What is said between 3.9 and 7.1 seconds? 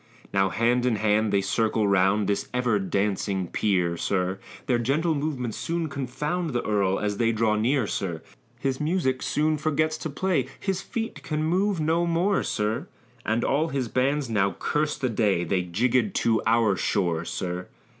sir; Their gentle movements soon confound The earl